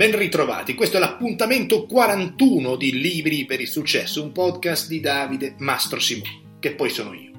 ben 0.00 0.16
ritrovati. 0.16 0.72
Questo 0.72 0.96
è 0.96 0.98
l'appuntamento 0.98 1.84
41 1.84 2.76
di 2.76 2.98
Libri 2.98 3.44
per 3.44 3.60
il 3.60 3.68
Successo, 3.68 4.22
un 4.22 4.32
podcast 4.32 4.88
di 4.88 4.98
Davide 4.98 5.56
Mastro 5.58 6.00
Simone, 6.00 6.56
che 6.58 6.72
poi 6.72 6.88
sono 6.88 7.12
io. 7.12 7.32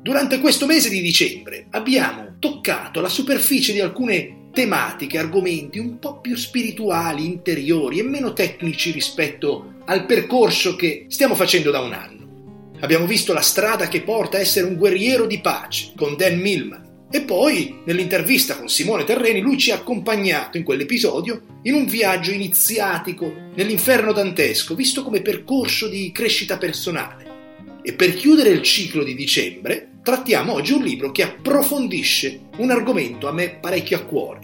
Durante 0.00 0.38
questo 0.40 0.64
mese 0.64 0.88
di 0.88 1.02
dicembre 1.02 1.66
abbiamo 1.72 2.36
toccato 2.38 3.02
la 3.02 3.10
superficie 3.10 3.74
di 3.74 3.80
alcune 3.80 4.48
tematiche, 4.54 5.18
argomenti 5.18 5.78
un 5.78 5.98
po' 5.98 6.18
più 6.18 6.34
spirituali, 6.34 7.26
interiori 7.26 7.98
e 7.98 8.04
meno 8.04 8.32
tecnici 8.32 8.90
rispetto 8.90 9.74
al 9.84 10.06
percorso 10.06 10.76
che 10.76 11.04
stiamo 11.10 11.34
facendo 11.34 11.70
da 11.70 11.80
un 11.80 11.92
anno. 11.92 12.72
Abbiamo 12.80 13.04
visto 13.04 13.34
la 13.34 13.42
strada 13.42 13.88
che 13.88 14.00
porta 14.00 14.38
a 14.38 14.40
essere 14.40 14.64
un 14.66 14.76
guerriero 14.76 15.26
di 15.26 15.40
pace 15.40 15.92
con 15.94 16.16
Dan 16.16 16.38
Millman 16.38 16.92
e 17.14 17.20
poi, 17.20 17.78
nell'intervista 17.84 18.56
con 18.56 18.68
Simone 18.68 19.04
Terreni, 19.04 19.38
lui 19.38 19.56
ci 19.56 19.70
ha 19.70 19.76
accompagnato 19.76 20.56
in 20.56 20.64
quell'episodio 20.64 21.42
in 21.62 21.74
un 21.74 21.86
viaggio 21.86 22.32
iniziatico 22.32 23.32
nell'inferno 23.54 24.12
dantesco, 24.12 24.74
visto 24.74 25.04
come 25.04 25.22
percorso 25.22 25.86
di 25.86 26.10
crescita 26.10 26.58
personale. 26.58 27.78
E 27.82 27.92
per 27.92 28.16
chiudere 28.16 28.48
il 28.48 28.62
ciclo 28.62 29.04
di 29.04 29.14
dicembre, 29.14 29.90
trattiamo 30.02 30.54
oggi 30.54 30.72
un 30.72 30.82
libro 30.82 31.12
che 31.12 31.22
approfondisce 31.22 32.46
un 32.56 32.72
argomento 32.72 33.28
a 33.28 33.32
me 33.32 33.58
parecchio 33.60 33.98
a 33.98 34.02
cuore. 34.02 34.40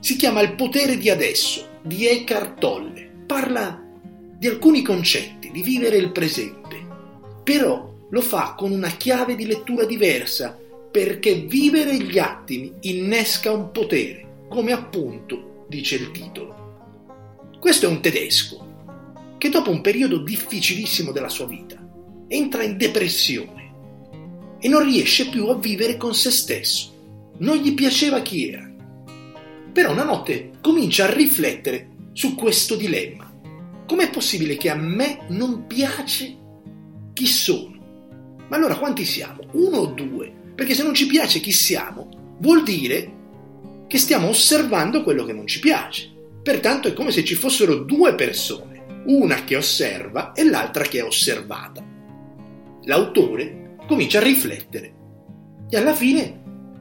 Si 0.00 0.16
chiama 0.16 0.40
Il 0.40 0.54
potere 0.54 0.96
di 0.96 1.10
adesso, 1.10 1.80
di 1.82 2.06
Eckhart 2.06 2.58
Tolle. 2.58 3.10
Parla 3.26 3.78
di 4.38 4.46
alcuni 4.46 4.80
concetti, 4.80 5.50
di 5.50 5.60
vivere 5.60 5.98
il 5.98 6.10
presente, 6.10 6.86
però 7.44 7.86
lo 8.08 8.20
fa 8.22 8.54
con 8.56 8.72
una 8.72 8.92
chiave 8.92 9.36
di 9.36 9.44
lettura 9.44 9.84
diversa 9.84 10.56
perché 10.92 11.46
vivere 11.46 11.96
gli 11.96 12.18
attimi 12.18 12.70
innesca 12.80 13.50
un 13.50 13.70
potere, 13.72 14.44
come 14.48 14.72
appunto 14.72 15.64
dice 15.66 15.96
il 15.96 16.10
titolo. 16.10 16.52
Questo 17.58 17.86
è 17.86 17.88
un 17.88 18.02
tedesco 18.02 19.34
che 19.38 19.48
dopo 19.48 19.70
un 19.70 19.80
periodo 19.80 20.18
difficilissimo 20.18 21.10
della 21.10 21.30
sua 21.30 21.46
vita 21.46 21.82
entra 22.28 22.62
in 22.62 22.76
depressione 22.76 23.70
e 24.60 24.68
non 24.68 24.84
riesce 24.84 25.30
più 25.30 25.46
a 25.46 25.56
vivere 25.56 25.96
con 25.96 26.14
se 26.14 26.30
stesso. 26.30 26.92
Non 27.38 27.56
gli 27.56 27.72
piaceva 27.72 28.20
chi 28.20 28.50
era. 28.50 28.70
Però 29.72 29.92
una 29.92 30.04
notte 30.04 30.50
comincia 30.60 31.04
a 31.06 31.14
riflettere 31.14 31.88
su 32.12 32.34
questo 32.34 32.76
dilemma. 32.76 33.32
Com'è 33.86 34.10
possibile 34.10 34.58
che 34.58 34.68
a 34.68 34.76
me 34.76 35.24
non 35.28 35.66
piace 35.66 36.36
chi 37.14 37.26
sono? 37.26 37.80
Ma 38.48 38.56
allora 38.56 38.76
quanti 38.76 39.06
siamo? 39.06 39.40
Uno 39.52 39.78
o 39.78 39.86
due? 39.86 40.40
Perché 40.54 40.74
se 40.74 40.82
non 40.82 40.94
ci 40.94 41.06
piace 41.06 41.40
chi 41.40 41.52
siamo, 41.52 42.36
vuol 42.38 42.62
dire 42.62 43.20
che 43.86 43.98
stiamo 43.98 44.28
osservando 44.28 45.02
quello 45.02 45.24
che 45.24 45.32
non 45.32 45.46
ci 45.46 45.60
piace. 45.60 46.10
Pertanto 46.42 46.88
è 46.88 46.92
come 46.92 47.10
se 47.10 47.24
ci 47.24 47.34
fossero 47.34 47.76
due 47.76 48.14
persone, 48.14 49.02
una 49.06 49.44
che 49.44 49.56
osserva 49.56 50.32
e 50.32 50.44
l'altra 50.44 50.84
che 50.84 50.98
è 50.98 51.04
osservata. 51.04 51.84
L'autore 52.84 53.76
comincia 53.86 54.18
a 54.18 54.22
riflettere 54.22 54.94
e 55.68 55.76
alla 55.76 55.94
fine 55.94 56.40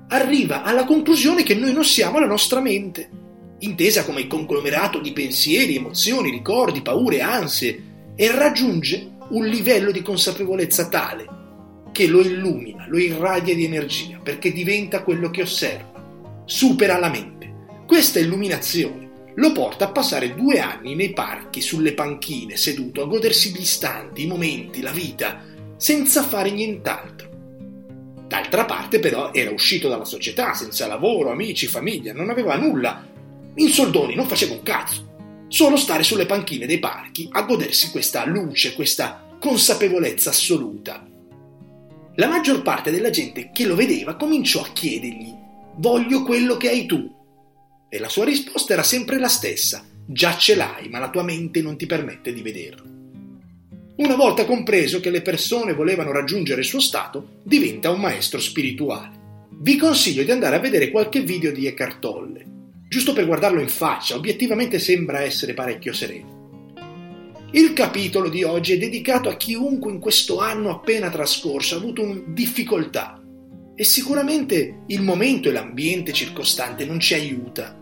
arriva 0.10 0.64
alla 0.64 0.86
conclusione 0.86 1.44
che 1.44 1.56
noi 1.56 1.74
non 1.74 1.86
siamo 1.86 2.20
la 2.20 2.26
nostra 2.26 2.60
mente, 2.60 3.10
intesa 3.60 4.04
come 4.04 4.28
conglomerato 4.28 5.00
di 5.00 5.14
pensieri, 5.14 5.76
emozioni, 5.76 6.32
ricordi, 6.32 6.82
paure, 6.82 7.22
ansie, 7.22 7.90
e 8.16 8.32
raggiunge 8.32 9.10
un 9.30 9.46
livello 9.46 9.92
di 9.92 10.02
consapevolezza 10.02 10.90
tale 10.90 11.26
che 11.92 12.08
lo 12.08 12.20
illumina, 12.20 12.81
lo 12.92 13.00
irradia 13.00 13.56
di 13.56 13.64
energia, 13.64 14.20
perché 14.22 14.52
diventa 14.52 15.02
quello 15.02 15.32
che 15.32 15.44
osserva, 15.44 16.44
supera 16.44 17.00
la 17.00 17.10
mente. 17.10 17.84
Questa 17.88 18.20
illuminazione 18.20 19.30
lo 19.36 19.54
porta 19.54 19.86
a 19.86 19.92
passare 19.92 20.36
due 20.36 20.60
anni 20.60 20.94
nei 20.94 21.14
parchi, 21.14 21.62
sulle 21.62 21.94
panchine, 21.94 22.58
seduto, 22.58 23.02
a 23.02 23.06
godersi 23.06 23.52
gli 23.52 23.62
istanti, 23.62 24.24
i 24.24 24.28
momenti, 24.28 24.82
la 24.82 24.92
vita, 24.92 25.42
senza 25.78 26.22
fare 26.22 26.52
nient'altro. 26.52 27.30
D'altra 28.28 28.66
parte 28.66 29.00
però 29.00 29.32
era 29.32 29.52
uscito 29.52 29.88
dalla 29.88 30.04
società, 30.04 30.54
senza 30.54 30.86
lavoro, 30.86 31.32
amici, 31.32 31.68
famiglia, 31.68 32.12
non 32.12 32.30
aveva 32.30 32.58
nulla. 32.58 33.08
In 33.56 33.70
soldoni 33.70 34.16
non 34.16 34.28
faceva 34.28 34.54
un 34.54 34.64
cazzo. 34.64 35.46
Solo 35.48 35.78
stare 35.78 36.04
sulle 36.04 36.26
panchine 36.26 36.66
dei 36.66 36.80
parchi 36.80 37.30
a 37.32 37.44
godersi 37.44 37.90
questa 37.90 38.26
luce, 38.26 38.74
questa 38.74 39.38
consapevolezza 39.40 40.30
assoluta 40.30 41.06
la 42.16 42.28
maggior 42.28 42.62
parte 42.62 42.92
della 42.92 43.10
gente 43.10 43.52
che 43.54 43.66
lo 43.66 43.76
vedeva 43.76 44.16
cominciò 44.16 44.62
a 44.62 44.70
chiedergli 44.74 45.42
voglio 45.76 46.24
quello 46.24 46.58
che 46.58 46.70
hai 46.70 46.86
tu. 46.86 47.10
E 47.90 48.00
la 48.00 48.10
sua 48.10 48.26
risposta 48.26 48.74
era 48.74 48.84
sempre 48.84 49.20
la 49.20 49.28
stessa, 49.28 49.84
già 50.06 50.38
ce 50.38 50.56
l'hai, 50.56 50.90
ma 50.90 51.00
la 51.00 51.10
tua 51.10 51.24
mente 51.24 51.62
non 51.62 51.78
ti 51.78 51.86
permette 51.86 52.34
di 52.34 52.42
vederlo. 52.42 52.90
Una 53.98 54.16
volta 54.16 54.46
compreso 54.46 55.00
che 55.00 55.10
le 55.10 55.22
persone 55.22 55.74
volevano 55.74 56.12
raggiungere 56.12 56.62
il 56.62 56.68
suo 56.68 56.80
stato, 56.80 57.40
diventa 57.44 57.92
un 57.92 58.00
maestro 58.00 58.40
spirituale. 58.40 59.20
Vi 59.50 59.78
consiglio 59.78 60.24
di 60.24 60.32
andare 60.32 60.56
a 60.56 60.60
vedere 60.60 60.90
qualche 60.90 61.22
video 61.22 61.52
di 61.52 61.68
Eckhart 61.68 62.00
Tolle, 62.00 62.46
giusto 62.88 63.14
per 63.14 63.26
guardarlo 63.26 63.62
in 63.62 63.70
faccia, 63.70 64.16
obiettivamente 64.16 64.80
sembra 64.80 65.22
essere 65.22 65.54
parecchio 65.54 65.94
sereno. 65.94 66.41
Il 67.54 67.74
capitolo 67.74 68.30
di 68.30 68.44
oggi 68.44 68.72
è 68.72 68.78
dedicato 68.78 69.28
a 69.28 69.36
chiunque 69.36 69.92
in 69.92 70.00
questo 70.00 70.40
anno 70.40 70.70
appena 70.70 71.10
trascorso 71.10 71.76
ha 71.76 71.80
avuto 71.80 72.02
un 72.02 72.34
difficoltà 72.34 73.22
e 73.76 73.84
sicuramente 73.84 74.84
il 74.88 75.02
momento 75.02 75.50
e 75.50 75.52
l'ambiente 75.52 76.14
circostante 76.14 76.86
non 76.86 77.02
ci 77.02 77.14
aiuta. 77.14 77.78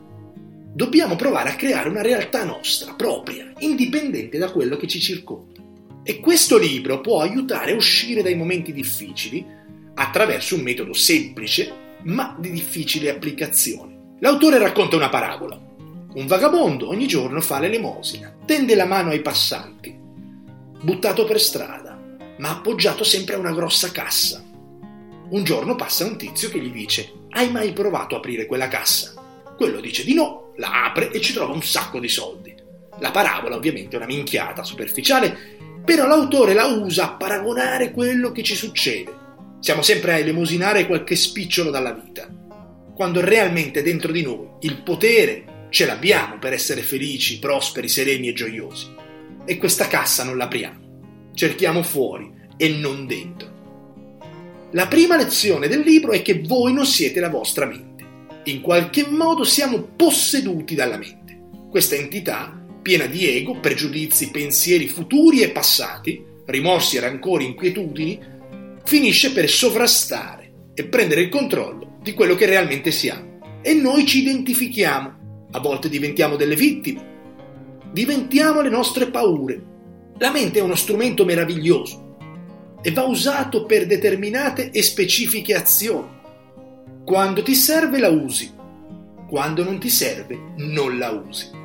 Dobbiamo 0.73 1.15
provare 1.15 1.49
a 1.49 1.55
creare 1.55 1.87
una 1.87 2.01
realtà 2.01 2.43
nostra, 2.45 2.95
propria, 2.95 3.53
indipendente 3.59 4.39
da 4.39 4.49
quello 4.49 4.75
che 4.75 4.87
ci 4.87 4.99
circonda. 4.99 5.61
E 6.01 6.19
questo 6.19 6.57
libro 6.57 6.99
può 7.01 7.21
aiutare 7.21 7.73
a 7.73 7.75
uscire 7.75 8.23
dai 8.23 8.33
momenti 8.33 8.73
difficili 8.73 9.45
attraverso 9.93 10.55
un 10.55 10.61
metodo 10.61 10.93
semplice 10.93 11.71
ma 12.05 12.35
di 12.39 12.49
difficile 12.49 13.11
applicazione. 13.11 14.15
L'autore 14.21 14.57
racconta 14.57 14.95
una 14.95 15.09
parabola 15.09 15.67
un 16.19 16.27
vagabondo 16.27 16.89
ogni 16.89 17.07
giorno 17.07 17.39
fa 17.39 17.59
l'elemosina, 17.59 18.35
tende 18.45 18.75
la 18.75 18.83
mano 18.83 19.11
ai 19.11 19.21
passanti, 19.21 19.97
buttato 20.81 21.23
per 21.23 21.39
strada, 21.39 21.97
ma 22.39 22.49
appoggiato 22.49 23.05
sempre 23.05 23.35
a 23.35 23.37
una 23.37 23.53
grossa 23.53 23.89
cassa. 23.93 24.43
Un 25.29 25.43
giorno 25.45 25.75
passa 25.75 26.03
un 26.03 26.17
tizio 26.17 26.49
che 26.49 26.59
gli 26.59 26.71
dice: 26.71 27.13
Hai 27.29 27.49
mai 27.51 27.71
provato 27.71 28.15
a 28.15 28.17
aprire 28.17 28.47
quella 28.47 28.67
cassa? 28.67 29.13
Quello 29.55 29.79
dice 29.79 30.03
di 30.03 30.13
no, 30.13 30.51
la 30.57 30.87
apre 30.87 31.09
e 31.09 31.21
ci 31.21 31.31
trova 31.31 31.53
un 31.53 31.63
sacco 31.63 31.99
di 31.99 32.09
soldi. 32.09 32.53
La 32.99 33.11
parabola 33.11 33.55
ovviamente 33.55 33.95
è 33.95 33.99
una 33.99 34.05
minchiata 34.05 34.61
superficiale, 34.61 35.37
però 35.85 36.05
l'autore 36.05 36.53
la 36.53 36.65
usa 36.65 37.05
a 37.05 37.13
paragonare 37.13 37.91
quello 37.91 38.33
che 38.33 38.43
ci 38.43 38.55
succede. 38.55 39.15
Siamo 39.61 39.81
sempre 39.81 40.15
a 40.15 40.17
elemosinare 40.17 40.85
qualche 40.85 41.15
spicciolo 41.15 41.71
dalla 41.71 41.93
vita, 41.93 42.27
quando 42.93 43.21
realmente 43.21 43.81
dentro 43.81 44.11
di 44.11 44.21
noi 44.21 44.47
il 44.61 44.81
potere 44.81 45.49
Ce 45.69 45.85
l'abbiamo 45.85 46.39
per 46.39 46.53
essere 46.53 46.81
felici, 46.81 47.37
prosperi, 47.37 47.87
sereni 47.87 48.29
e 48.29 48.33
gioiosi. 48.33 48.87
E 49.45 49.57
questa 49.57 49.87
cassa 49.87 50.23
non 50.23 50.35
l'apriamo. 50.35 51.31
Cerchiamo 51.33 51.83
fuori 51.83 52.31
e 52.57 52.69
non 52.69 53.05
dentro. 53.05 53.57
La 54.71 54.87
prima 54.87 55.15
lezione 55.15 55.67
del 55.67 55.81
libro 55.81 56.11
è 56.11 56.21
che 56.21 56.41
voi 56.45 56.73
non 56.73 56.85
siete 56.85 57.19
la 57.19 57.29
vostra 57.29 57.65
mente. 57.65 58.05
In 58.45 58.61
qualche 58.61 59.05
modo 59.07 59.43
siamo 59.43 59.81
posseduti 59.95 60.73
dalla 60.73 60.97
mente. 60.97 61.39
Questa 61.69 61.95
entità, 61.95 62.59
piena 62.81 63.05
di 63.05 63.27
ego, 63.27 63.59
pregiudizi, 63.59 64.31
pensieri 64.31 64.87
futuri 64.87 65.41
e 65.41 65.49
passati, 65.49 66.23
rimorsi, 66.45 66.97
rancori, 66.97 67.45
inquietudini, 67.45 68.19
finisce 68.83 69.31
per 69.31 69.49
sovrastare 69.49 70.51
e 70.73 70.85
prendere 70.85 71.21
il 71.21 71.29
controllo 71.29 71.99
di 72.01 72.13
quello 72.13 72.33
che 72.33 72.47
realmente 72.47 72.91
siamo. 72.91 73.59
E 73.61 73.73
noi 73.73 74.05
ci 74.05 74.19
identifichiamo 74.19 75.18
a 75.51 75.59
volte 75.59 75.89
diventiamo 75.89 76.35
delle 76.35 76.55
vittime. 76.55 77.17
Diventiamo 77.91 78.61
le 78.61 78.69
nostre 78.69 79.09
paure. 79.09 79.63
La 80.17 80.31
mente 80.31 80.59
è 80.59 80.61
uno 80.61 80.75
strumento 80.75 81.25
meraviglioso 81.25 82.17
e 82.81 82.91
va 82.91 83.03
usato 83.03 83.65
per 83.65 83.85
determinate 83.85 84.71
e 84.71 84.81
specifiche 84.81 85.53
azioni. 85.55 86.17
Quando 87.03 87.41
ti 87.41 87.55
serve 87.55 87.99
la 87.99 88.09
usi, 88.09 88.53
quando 89.27 89.63
non 89.63 89.79
ti 89.79 89.89
serve 89.89 90.53
non 90.57 90.97
la 90.97 91.09
usi. 91.11 91.57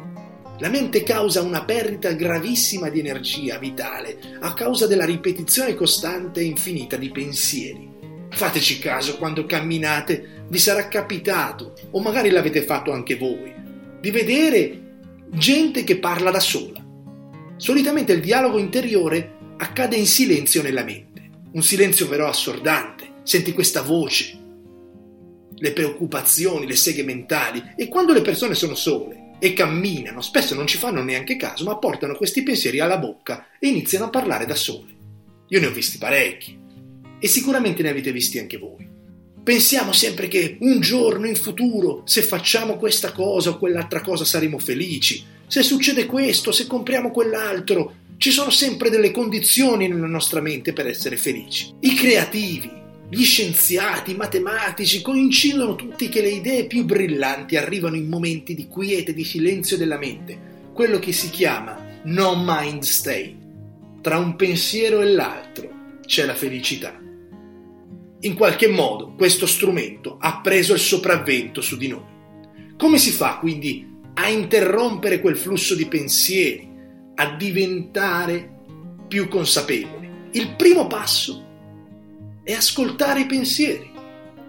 La 0.59 0.69
mente 0.69 1.03
causa 1.03 1.43
una 1.43 1.65
perdita 1.65 2.13
gravissima 2.13 2.89
di 2.89 3.01
energia 3.01 3.59
vitale 3.59 4.19
a 4.41 4.55
causa 4.55 4.87
della 4.87 5.05
ripetizione 5.05 5.75
costante 5.75 6.41
e 6.41 6.45
infinita 6.45 6.97
di 6.97 7.11
pensieri. 7.11 7.91
Fateci 8.31 8.79
caso 8.79 9.17
quando 9.17 9.47
camminate, 9.47 10.45
vi 10.49 10.59
sarà 10.59 10.89
capitato, 10.89 11.75
o 11.91 12.01
magari 12.01 12.31
l'avete 12.31 12.63
fatto 12.63 12.93
anche 12.93 13.17
voi, 13.17 13.54
di 14.05 14.11
vedere 14.11 14.81
gente 15.31 15.83
che 15.83 15.97
parla 15.97 16.31
da 16.31 16.39
sola. 16.39 16.79
Solitamente 17.57 18.13
il 18.13 18.21
dialogo 18.21 18.59
interiore 18.59 19.55
accade 19.57 19.97
in 19.97 20.07
silenzio 20.07 20.61
nella 20.61 20.85
mente, 20.85 21.31
un 21.53 21.63
silenzio 21.63 22.07
però 22.07 22.29
assordante. 22.29 23.13
Senti 23.23 23.53
questa 23.53 23.81
voce, 23.81 24.39
le 25.55 25.73
preoccupazioni, 25.73 26.67
le 26.67 26.77
seghe 26.77 27.03
mentali 27.03 27.63
e 27.77 27.89
quando 27.89 28.13
le 28.13 28.21
persone 28.21 28.55
sono 28.55 28.75
sole 28.75 29.37
e 29.39 29.55
camminano, 29.55 30.21
spesso 30.21 30.55
non 30.55 30.67
ci 30.67 30.77
fanno 30.77 31.03
neanche 31.03 31.37
caso, 31.37 31.65
ma 31.65 31.79
portano 31.79 32.15
questi 32.15 32.43
pensieri 32.43 32.81
alla 32.81 32.99
bocca 32.99 33.47
e 33.59 33.69
iniziano 33.69 34.05
a 34.05 34.11
parlare 34.11 34.45
da 34.45 34.55
sole. 34.55 34.93
Io 35.49 35.61
ne 35.61 35.67
ho 35.67 35.73
visti 35.73 35.97
parecchi 35.97 36.59
e 37.19 37.27
sicuramente 37.27 37.83
ne 37.83 37.89
avete 37.89 38.13
visti 38.13 38.39
anche 38.39 38.59
voi. 38.59 38.94
Pensiamo 39.45 39.93
sempre 39.93 40.27
che 40.27 40.57
un 40.61 40.81
giorno 40.81 41.27
in 41.27 41.37
futuro, 41.37 42.01
se 42.07 42.23
facciamo 42.23 42.79
questa 42.79 43.13
cosa 43.13 43.51
o 43.51 43.59
quell'altra 43.59 44.01
cosa, 44.01 44.25
saremo 44.25 44.59
felici. 44.59 45.23
Se 45.47 45.63
succede 45.63 46.07
questo, 46.07 46.51
se 46.51 46.67
compriamo 46.67 47.11
quell'altro, 47.11 47.97
ci 48.17 48.31
sono 48.31 48.49
sempre 48.49 48.89
delle 48.89 49.11
condizioni 49.11 49.87
nella 49.87 50.07
nostra 50.07 50.41
mente 50.41 50.73
per 50.73 50.87
essere 50.87 51.19
felici. 51.19 51.75
I 51.81 51.93
creativi, 51.93 52.71
gli 53.11 53.23
scienziati, 53.23 54.13
i 54.13 54.17
matematici 54.17 55.03
coincidono 55.03 55.75
tutti 55.75 56.09
che 56.09 56.23
le 56.23 56.31
idee 56.31 56.65
più 56.65 56.87
brillanti 56.87 57.57
arrivano 57.57 57.97
in 57.97 58.09
momenti 58.09 58.55
di 58.55 58.67
quiete, 58.67 59.13
di 59.13 59.25
silenzio 59.25 59.77
della 59.77 59.99
mente, 59.99 60.71
quello 60.73 60.99
che 60.99 61.13
si 61.13 61.29
chiama 61.29 61.79
no 62.05 62.43
mind 62.43 62.83
state. 62.83 63.37
Tra 64.01 64.17
un 64.17 64.37
pensiero 64.37 65.03
e 65.03 65.13
l'altro 65.13 65.69
c'è 66.07 66.25
la 66.25 66.35
felicità. 66.35 67.04
In 68.25 68.35
qualche 68.35 68.69
modo 68.69 69.13
questo 69.13 69.45
strumento 69.45 70.17
ha 70.19 70.41
preso 70.41 70.73
il 70.73 70.79
sopravvento 70.79 71.61
su 71.61 71.77
di 71.77 71.89
noi. 71.89 72.13
Come 72.79 72.97
si 72.97 73.11
fa 73.11 73.37
quindi 73.37 73.87
a 74.15 74.29
interrompere 74.29 75.21
quel 75.21 75.37
flusso 75.37 75.75
di 75.75 75.85
pensieri, 75.87 76.67
a 77.17 77.37
diventare 77.37 78.51
più 79.07 79.29
consapevoli? 79.29 80.11
Il 80.33 80.55
primo 80.57 80.87
passo 80.87 81.45
è 82.43 82.53
ascoltare 82.53 83.21
i 83.21 83.27
pensieri, 83.27 83.91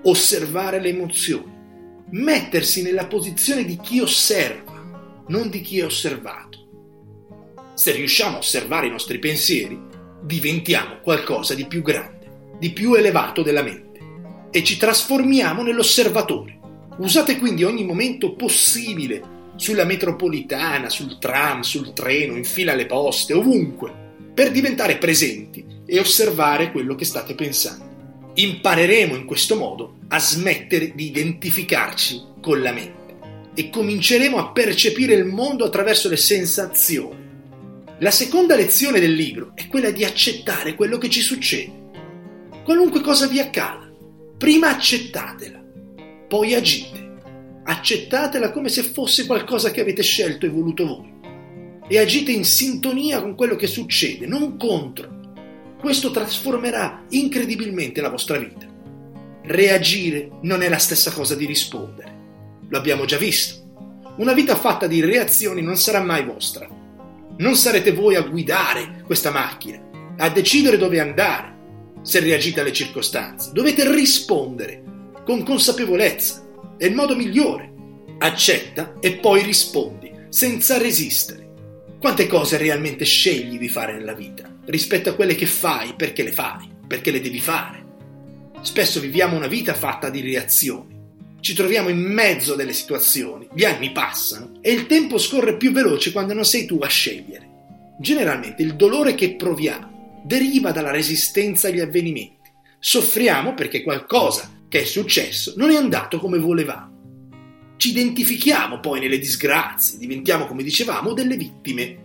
osservare 0.03 0.79
le 0.79 0.89
emozioni, 0.89 1.51
mettersi 2.11 2.81
nella 2.81 3.07
posizione 3.07 3.65
di 3.65 3.77
chi 3.77 3.99
osserva, 3.99 5.23
non 5.27 5.49
di 5.49 5.59
chi 5.59 5.79
è 5.79 5.85
osservato. 5.85 6.65
Se 7.73 7.91
riusciamo 7.91 8.37
a 8.37 8.39
osservare 8.39 8.87
i 8.87 8.91
nostri 8.91 9.19
pensieri, 9.19 9.77
diventiamo 10.21 10.99
qualcosa 11.01 11.53
di 11.53 11.65
più 11.65 11.81
grande 11.81 12.14
di 12.59 12.71
più 12.71 12.93
elevato 12.93 13.41
della 13.41 13.61
mente 13.61 13.85
e 14.51 14.63
ci 14.63 14.77
trasformiamo 14.77 15.61
nell'osservatore. 15.63 16.57
Usate 16.97 17.37
quindi 17.37 17.63
ogni 17.63 17.83
momento 17.83 18.35
possibile 18.35 19.33
sulla 19.57 19.83
metropolitana, 19.83 20.89
sul 20.89 21.17
tram, 21.19 21.61
sul 21.61 21.91
treno, 21.93 22.37
in 22.37 22.45
fila 22.45 22.71
alle 22.71 22.85
poste, 22.85 23.33
ovunque, 23.33 23.91
per 24.33 24.51
diventare 24.51 24.97
presenti 24.97 25.65
e 25.85 25.99
osservare 25.99 26.71
quello 26.71 26.95
che 26.95 27.03
state 27.03 27.35
pensando. 27.35 28.31
Impareremo 28.33 29.15
in 29.15 29.25
questo 29.25 29.55
modo 29.55 29.97
a 30.07 30.19
smettere 30.19 30.93
di 30.95 31.07
identificarci 31.07 32.21
con 32.41 32.61
la 32.61 32.71
mente 32.71 33.15
e 33.55 33.69
cominceremo 33.69 34.37
a 34.37 34.51
percepire 34.51 35.13
il 35.13 35.25
mondo 35.25 35.65
attraverso 35.65 36.07
le 36.07 36.17
sensazioni. 36.17 37.23
La 37.99 38.11
seconda 38.11 38.55
lezione 38.55 38.99
del 38.99 39.13
libro 39.13 39.51
è 39.53 39.67
quella 39.67 39.89
di 39.91 40.03
accettare 40.03 40.75
quello 40.75 40.97
che 40.97 41.09
ci 41.09 41.21
succede 41.21 41.83
qualunque 42.65 42.99
cosa 42.99 43.27
vi 43.27 43.39
accada. 43.39 43.89
Prima 44.37 44.69
accettatela, 44.69 45.63
poi 46.27 46.55
agite. 46.55 47.13
Accettatela 47.63 48.51
come 48.51 48.69
se 48.69 48.81
fosse 48.81 49.25
qualcosa 49.27 49.71
che 49.71 49.81
avete 49.81 50.01
scelto 50.01 50.45
e 50.45 50.49
voluto 50.49 50.85
voi. 50.85 51.13
E 51.87 51.99
agite 51.99 52.31
in 52.31 52.43
sintonia 52.43 53.21
con 53.21 53.35
quello 53.35 53.55
che 53.55 53.67
succede, 53.67 54.25
non 54.25 54.57
contro. 54.57 55.13
Questo 55.79 56.09
trasformerà 56.09 57.05
incredibilmente 57.09 58.01
la 58.01 58.09
vostra 58.09 58.39
vita. 58.39 58.65
Reagire 59.43 60.31
non 60.41 60.63
è 60.63 60.69
la 60.69 60.79
stessa 60.79 61.11
cosa 61.11 61.35
di 61.35 61.45
rispondere. 61.45 62.13
Lo 62.67 62.77
abbiamo 62.79 63.05
già 63.05 63.17
visto. 63.17 63.63
Una 64.17 64.33
vita 64.33 64.55
fatta 64.55 64.87
di 64.87 65.01
reazioni 65.01 65.61
non 65.61 65.77
sarà 65.77 66.01
mai 66.01 66.25
vostra. 66.25 66.67
Non 67.37 67.55
sarete 67.55 67.91
voi 67.91 68.15
a 68.15 68.21
guidare 68.21 69.03
questa 69.05 69.29
macchina, 69.29 69.79
a 70.17 70.29
decidere 70.29 70.77
dove 70.77 70.99
andare, 70.99 71.54
se 72.05 72.19
reagite 72.19 72.59
alle 72.61 72.71
circostanze. 72.71 73.49
Dovete 73.51 73.91
rispondere 73.91 74.83
con 75.25 75.43
consapevolezza. 75.43 76.45
È 76.77 76.85
il 76.85 76.93
modo 76.93 77.15
migliore. 77.15 77.73
Accetta 78.19 78.93
e 79.01 79.15
poi 79.15 79.41
rispondi, 79.41 80.11
senza 80.29 80.77
resistere. 80.77 81.49
Quante 81.99 82.27
cose 82.27 82.57
realmente 82.57 83.05
scegli 83.05 83.57
di 83.57 83.67
fare 83.67 83.93
nella 83.93 84.13
vita 84.13 84.53
rispetto 84.67 85.09
a 85.09 85.13
quelle 85.13 85.33
che 85.33 85.47
fai 85.47 85.95
perché 85.95 86.21
le 86.21 86.31
fai, 86.31 86.69
perché 86.87 87.09
le 87.09 87.21
devi 87.21 87.39
fare? 87.39 87.83
Spesso 88.61 88.99
viviamo 88.99 89.35
una 89.35 89.47
vita 89.47 89.73
fatta 89.73 90.11
di 90.11 90.21
reazioni. 90.21 90.93
Ci 91.39 91.55
troviamo 91.55 91.89
in 91.89 91.99
mezzo 91.99 92.53
delle 92.53 92.73
situazioni, 92.73 93.47
gli 93.53 93.63
anni 93.63 93.91
passano 93.91 94.51
e 94.61 94.71
il 94.71 94.85
tempo 94.85 95.17
scorre 95.17 95.57
più 95.57 95.71
veloce 95.71 96.11
quando 96.11 96.33
non 96.33 96.45
sei 96.45 96.65
tu 96.65 96.77
a 96.81 96.87
scegliere. 96.87 97.49
Generalmente 97.99 98.61
il 98.61 98.75
dolore 98.75 99.15
che 99.15 99.35
proviamo 99.35 99.94
deriva 100.25 100.71
dalla 100.71 100.89
resistenza 100.89 101.67
agli 101.67 101.79
avvenimenti. 101.79 102.49
Soffriamo 102.79 103.53
perché 103.53 103.83
qualcosa 103.83 104.51
che 104.67 104.81
è 104.81 104.85
successo 104.85 105.53
non 105.55 105.69
è 105.69 105.75
andato 105.75 106.19
come 106.19 106.39
volevamo. 106.39 106.93
Ci 107.77 107.89
identifichiamo 107.89 108.79
poi 108.79 108.99
nelle 109.01 109.19
disgrazie, 109.19 109.99
diventiamo, 109.99 110.47
come 110.47 110.63
dicevamo, 110.63 111.13
delle 111.13 111.37
vittime. 111.37 112.03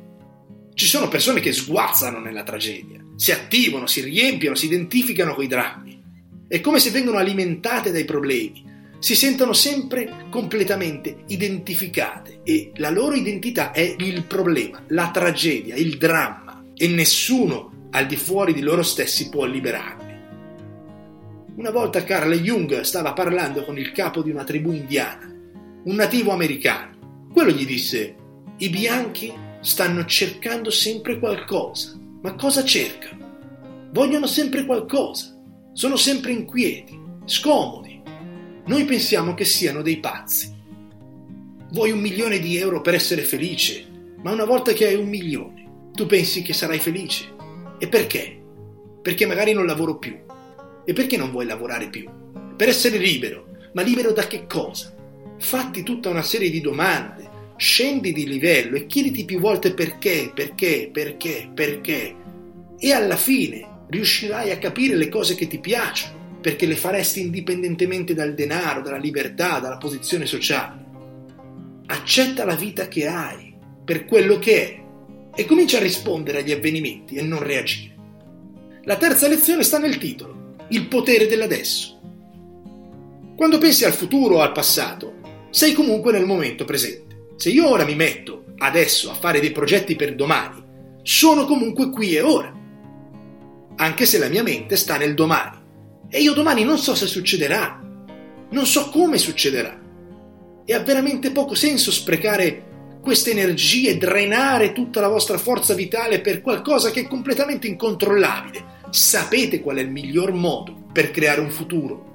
Ci 0.74 0.86
sono 0.86 1.08
persone 1.08 1.40
che 1.40 1.52
sguazzano 1.52 2.18
nella 2.18 2.42
tragedia, 2.42 3.02
si 3.16 3.32
attivano, 3.32 3.86
si 3.86 4.02
riempiono, 4.02 4.54
si 4.54 4.66
identificano 4.66 5.34
con 5.34 5.44
i 5.44 5.48
drammi. 5.48 6.02
È 6.46 6.60
come 6.60 6.78
se 6.78 6.90
vengono 6.90 7.18
alimentate 7.18 7.90
dai 7.90 8.04
problemi, 8.04 8.64
si 8.98 9.14
sentono 9.14 9.54
sempre 9.54 10.26
completamente 10.28 11.22
identificate 11.28 12.40
e 12.44 12.72
la 12.76 12.90
loro 12.90 13.14
identità 13.14 13.72
è 13.72 13.94
il 13.98 14.24
problema, 14.24 14.82
la 14.88 15.10
tragedia, 15.10 15.74
il 15.74 15.96
dramma 15.96 16.62
e 16.76 16.88
nessuno 16.88 17.69
al 17.90 18.06
di 18.06 18.16
fuori 18.16 18.52
di 18.52 18.60
loro 18.60 18.82
stessi 18.82 19.28
può 19.28 19.44
liberarli. 19.44 20.18
Una 21.56 21.70
volta 21.70 22.04
Carl 22.04 22.32
Jung 22.34 22.80
stava 22.80 23.12
parlando 23.12 23.64
con 23.64 23.76
il 23.78 23.92
capo 23.92 24.22
di 24.22 24.30
una 24.30 24.44
tribù 24.44 24.72
indiana, 24.72 25.30
un 25.84 25.94
nativo 25.94 26.32
americano. 26.32 27.28
Quello 27.32 27.50
gli 27.50 27.66
disse, 27.66 28.14
i 28.58 28.68
bianchi 28.68 29.32
stanno 29.60 30.04
cercando 30.04 30.70
sempre 30.70 31.18
qualcosa. 31.18 31.98
Ma 32.22 32.34
cosa 32.34 32.64
cercano? 32.64 33.88
Vogliono 33.92 34.26
sempre 34.26 34.64
qualcosa. 34.64 35.36
Sono 35.72 35.96
sempre 35.96 36.32
inquieti, 36.32 36.98
scomodi. 37.24 38.00
Noi 38.66 38.84
pensiamo 38.84 39.34
che 39.34 39.44
siano 39.44 39.82
dei 39.82 39.98
pazzi. 39.98 40.54
Vuoi 41.72 41.90
un 41.90 42.00
milione 42.00 42.38
di 42.38 42.56
euro 42.56 42.80
per 42.80 42.94
essere 42.94 43.22
felice, 43.22 43.86
ma 44.22 44.32
una 44.32 44.44
volta 44.44 44.72
che 44.72 44.86
hai 44.86 44.94
un 44.94 45.08
milione, 45.08 45.90
tu 45.92 46.06
pensi 46.06 46.42
che 46.42 46.52
sarai 46.52 46.78
felice? 46.78 47.38
E 47.82 47.88
perché? 47.88 48.38
Perché 49.00 49.24
magari 49.24 49.54
non 49.54 49.64
lavoro 49.64 49.96
più. 49.96 50.14
E 50.84 50.92
perché 50.92 51.16
non 51.16 51.30
vuoi 51.30 51.46
lavorare 51.46 51.88
più? 51.88 52.06
Per 52.54 52.68
essere 52.68 52.98
libero. 52.98 53.46
Ma 53.72 53.80
libero 53.80 54.12
da 54.12 54.26
che 54.26 54.46
cosa? 54.46 54.94
Fatti 55.38 55.82
tutta 55.82 56.10
una 56.10 56.20
serie 56.20 56.50
di 56.50 56.60
domande, 56.60 57.54
scendi 57.56 58.12
di 58.12 58.26
livello 58.26 58.76
e 58.76 58.84
chiediti 58.84 59.24
più 59.24 59.40
volte 59.40 59.72
perché, 59.72 60.30
perché, 60.34 60.90
perché, 60.92 61.48
perché. 61.54 62.14
E 62.78 62.92
alla 62.92 63.16
fine 63.16 63.84
riuscirai 63.88 64.50
a 64.50 64.58
capire 64.58 64.94
le 64.94 65.08
cose 65.08 65.34
che 65.34 65.46
ti 65.46 65.58
piacciono, 65.58 66.38
perché 66.42 66.66
le 66.66 66.76
faresti 66.76 67.22
indipendentemente 67.22 68.12
dal 68.12 68.34
denaro, 68.34 68.82
dalla 68.82 68.98
libertà, 68.98 69.58
dalla 69.58 69.78
posizione 69.78 70.26
sociale. 70.26 70.84
Accetta 71.86 72.44
la 72.44 72.56
vita 72.56 72.88
che 72.88 73.06
hai, 73.06 73.54
per 73.82 74.04
quello 74.04 74.38
che 74.38 74.66
è, 74.66 74.80
e 75.34 75.44
comincia 75.44 75.78
a 75.78 75.82
rispondere 75.82 76.38
agli 76.38 76.52
avvenimenti 76.52 77.16
e 77.16 77.22
non 77.22 77.42
reagire. 77.42 77.94
La 78.84 78.96
terza 78.96 79.28
lezione 79.28 79.62
sta 79.62 79.78
nel 79.78 79.98
titolo, 79.98 80.56
il 80.68 80.86
potere 80.86 81.26
dell'adesso. 81.26 82.00
Quando 83.36 83.58
pensi 83.58 83.84
al 83.84 83.92
futuro 83.92 84.36
o 84.36 84.40
al 84.40 84.52
passato, 84.52 85.14
sei 85.50 85.72
comunque 85.72 86.12
nel 86.12 86.26
momento 86.26 86.64
presente. 86.64 87.32
Se 87.36 87.50
io 87.50 87.68
ora 87.68 87.84
mi 87.84 87.94
metto 87.94 88.44
adesso 88.58 89.10
a 89.10 89.14
fare 89.14 89.40
dei 89.40 89.52
progetti 89.52 89.96
per 89.96 90.14
domani, 90.14 90.62
sono 91.02 91.46
comunque 91.46 91.90
qui 91.90 92.14
e 92.14 92.20
ora. 92.20 92.54
Anche 93.76 94.04
se 94.04 94.18
la 94.18 94.28
mia 94.28 94.42
mente 94.42 94.76
sta 94.76 94.96
nel 94.96 95.14
domani. 95.14 95.56
E 96.08 96.20
io 96.20 96.34
domani 96.34 96.64
non 96.64 96.78
so 96.78 96.94
se 96.94 97.06
succederà, 97.06 97.80
non 98.50 98.66
so 98.66 98.90
come 98.90 99.16
succederà. 99.16 99.78
E 100.64 100.74
ha 100.74 100.80
veramente 100.80 101.30
poco 101.30 101.54
senso 101.54 101.90
sprecare 101.90 102.69
queste 103.00 103.30
energie, 103.30 103.96
drenare 103.96 104.72
tutta 104.72 105.00
la 105.00 105.08
vostra 105.08 105.38
forza 105.38 105.74
vitale 105.74 106.20
per 106.20 106.42
qualcosa 106.42 106.90
che 106.90 107.00
è 107.00 107.08
completamente 107.08 107.66
incontrollabile. 107.66 108.78
Sapete 108.90 109.60
qual 109.60 109.76
è 109.76 109.80
il 109.80 109.90
miglior 109.90 110.32
modo 110.32 110.84
per 110.92 111.10
creare 111.10 111.40
un 111.40 111.50
futuro 111.50 112.08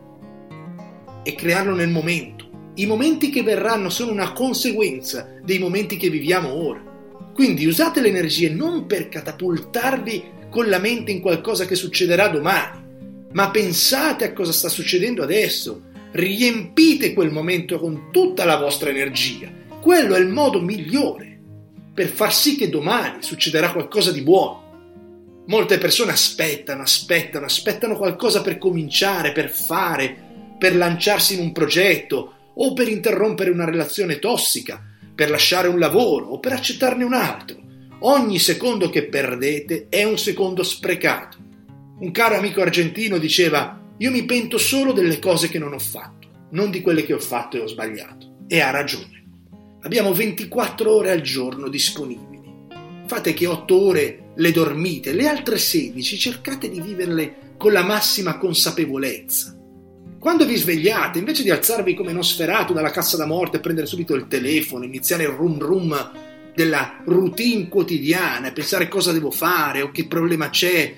e 1.23 1.33
crearlo 1.33 1.73
nel 1.73 1.89
momento. 1.89 2.43
I 2.75 2.85
momenti 2.85 3.29
che 3.29 3.41
verranno 3.41 3.89
sono 3.89 4.11
una 4.11 4.31
conseguenza 4.33 5.27
dei 5.43 5.57
momenti 5.59 5.97
che 5.97 6.09
viviamo 6.09 6.53
ora. 6.53 6.83
Quindi 7.33 7.65
usate 7.65 8.01
le 8.01 8.09
energie 8.09 8.49
non 8.49 8.85
per 8.85 9.09
catapultarvi 9.09 10.33
con 10.49 10.67
la 10.69 10.77
mente 10.77 11.11
in 11.11 11.19
qualcosa 11.19 11.65
che 11.65 11.75
succederà 11.75 12.27
domani, 12.27 12.83
ma 13.31 13.49
pensate 13.49 14.25
a 14.25 14.33
cosa 14.33 14.51
sta 14.51 14.69
succedendo 14.69 15.23
adesso. 15.23 15.81
Riempite 16.11 17.13
quel 17.13 17.31
momento 17.31 17.79
con 17.79 18.09
tutta 18.11 18.45
la 18.45 18.57
vostra 18.57 18.89
energia 18.89 19.63
quello 19.85 20.15
è 20.15 20.19
il 20.19 20.29
modo 20.29 20.59
migliore 20.61 21.39
per 21.93 22.07
far 22.07 22.33
sì 22.33 22.55
che 22.55 22.69
domani 22.69 23.21
succederà 23.21 23.71
qualcosa 23.71 24.11
di 24.11 24.23
buono. 24.23 25.43
Molte 25.45 25.77
persone 25.77 26.11
aspettano, 26.11 26.81
aspettano, 26.81 27.45
aspettano 27.45 27.95
qualcosa 27.95 28.41
per 28.41 28.57
cominciare, 28.57 29.31
per 29.31 29.51
fare, 29.51 30.55
per 30.57 30.75
lanciarsi 30.75 31.35
in 31.35 31.41
un 31.41 31.51
progetto 31.51 32.33
o 32.55 32.73
per 32.73 32.87
interrompere 32.87 33.51
una 33.51 33.65
relazione 33.65 34.17
tossica, 34.17 34.83
per 35.13 35.29
lasciare 35.29 35.67
un 35.67 35.77
lavoro 35.77 36.29
o 36.29 36.39
per 36.39 36.53
accettarne 36.53 37.03
un 37.03 37.13
altro. 37.13 37.61
Ogni 37.99 38.39
secondo 38.39 38.89
che 38.89 39.05
perdete 39.05 39.85
è 39.89 40.03
un 40.03 40.17
secondo 40.17 40.63
sprecato. 40.63 41.37
Un 41.99 42.09
caro 42.09 42.37
amico 42.37 42.59
argentino 42.59 43.19
diceva 43.19 43.79
io 43.99 44.09
mi 44.09 44.25
pento 44.25 44.57
solo 44.57 44.93
delle 44.93 45.19
cose 45.19 45.47
che 45.47 45.59
non 45.59 45.73
ho 45.73 45.79
fatto, 45.79 46.47
non 46.53 46.71
di 46.71 46.81
quelle 46.81 47.05
che 47.05 47.13
ho 47.13 47.19
fatto 47.19 47.55
e 47.55 47.59
ho 47.59 47.67
sbagliato. 47.67 48.37
E 48.47 48.61
ha 48.61 48.71
ragione. 48.71 49.24
Abbiamo 49.85 50.13
24 50.13 50.91
ore 50.91 51.11
al 51.11 51.21
giorno 51.21 51.69
disponibili. 51.69 52.41
Fate 53.05 53.35
che 53.35 53.45
8 53.45 53.79
ore 53.79 54.31
le 54.33 54.51
dormite, 54.51 55.13
le 55.13 55.27
altre 55.27 55.59
16 55.59 56.17
cercate 56.17 56.71
di 56.71 56.81
viverle 56.81 57.53
con 57.55 57.71
la 57.71 57.83
massima 57.83 58.39
consapevolezza. 58.39 59.55
Quando 60.17 60.47
vi 60.47 60.55
svegliate, 60.55 61.19
invece 61.19 61.43
di 61.43 61.51
alzarvi 61.51 61.93
come 61.93 62.13
Nosferato 62.13 62.73
dalla 62.73 62.89
cassa 62.89 63.15
da 63.15 63.27
morte 63.27 63.57
e 63.57 63.59
prendere 63.59 63.85
subito 63.85 64.15
il 64.15 64.25
telefono, 64.25 64.85
iniziare 64.85 65.21
il 65.21 65.29
rum 65.29 65.59
rum 65.59 66.11
della 66.55 67.03
routine 67.05 67.67
quotidiana 67.67 68.47
e 68.47 68.53
pensare 68.53 68.87
cosa 68.87 69.11
devo 69.11 69.29
fare 69.29 69.83
o 69.83 69.91
che 69.91 70.07
problema 70.07 70.49
c'è, 70.49 70.95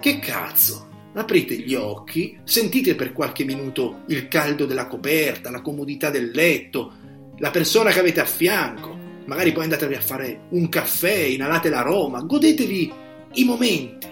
che 0.00 0.18
cazzo? 0.18 0.88
Aprite 1.12 1.56
gli 1.56 1.74
occhi, 1.74 2.38
sentite 2.42 2.94
per 2.94 3.12
qualche 3.12 3.44
minuto 3.44 4.04
il 4.06 4.28
caldo 4.28 4.64
della 4.64 4.86
coperta, 4.86 5.50
la 5.50 5.60
comodità 5.60 6.08
del 6.08 6.30
letto, 6.32 7.01
la 7.38 7.50
persona 7.50 7.90
che 7.90 8.00
avete 8.00 8.20
a 8.20 8.26
fianco, 8.26 8.96
magari 9.26 9.52
poi 9.52 9.64
andatevi 9.64 9.94
a 9.94 10.00
fare 10.00 10.42
un 10.50 10.68
caffè, 10.68 11.14
inalate 11.14 11.68
l'aroma, 11.68 12.22
godetevi 12.22 12.92
i 13.34 13.44
momenti. 13.44 14.06